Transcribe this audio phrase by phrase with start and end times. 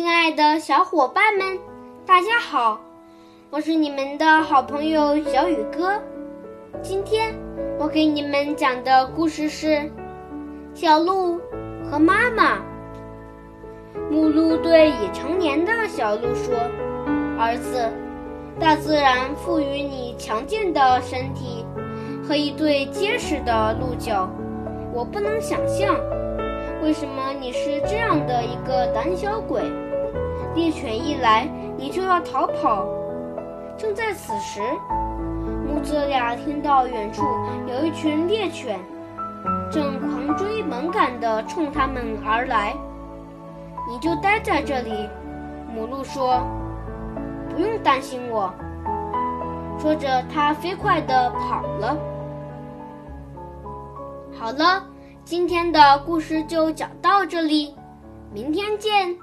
[0.00, 1.58] 亲爱的小伙伴们，
[2.06, 2.80] 大家好！
[3.50, 6.00] 我是你们的好朋友小雨哥。
[6.80, 7.34] 今天
[7.78, 9.66] 我给你们讲的故事是
[10.72, 11.38] 《小鹿
[11.84, 12.56] 和妈妈》。
[14.10, 16.54] 母鹿对已成年的小鹿说
[17.38, 17.86] ：“儿子，
[18.58, 21.62] 大自然赋予你强健的身体
[22.26, 24.26] 和一对结实的鹿角，
[24.94, 25.94] 我不能想象。”
[26.82, 29.62] 为什么你是这样的一个胆小鬼？
[30.54, 32.86] 猎犬一来，你就要逃跑。
[33.76, 34.60] 正在此时，
[35.68, 37.22] 母子俩听到远处
[37.68, 38.78] 有一群猎犬，
[39.70, 42.74] 正狂追猛赶地冲他们而来。
[43.88, 45.08] 你就待在这里，
[45.74, 46.40] 母鹿说
[47.50, 48.52] ：“不用担心我。”
[49.78, 51.96] 说着，它飞快地跑了。
[54.32, 54.89] 好了。
[55.30, 57.72] 今天的故事就讲到这里，
[58.34, 59.16] 明天见。